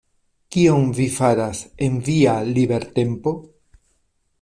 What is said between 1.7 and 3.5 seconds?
en via libertempo?